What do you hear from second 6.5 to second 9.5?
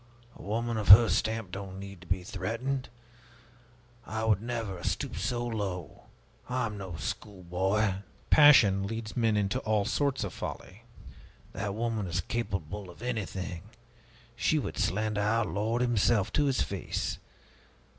am no schoolboy!" "Passion leads men